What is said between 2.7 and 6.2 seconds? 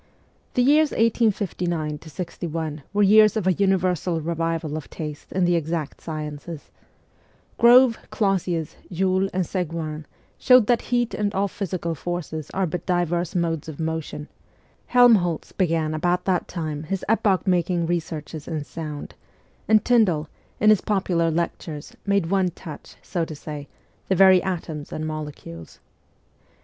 were years of a universal revival of taste in the exact